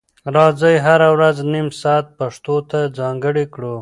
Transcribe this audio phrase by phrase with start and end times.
[0.35, 3.69] راځئ هره ورځ نیم ساعت پښتو ته ځانګړی کړو.